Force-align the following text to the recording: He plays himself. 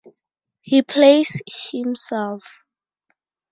He 0.61 0.81
plays 0.81 1.43
himself. 1.69 2.63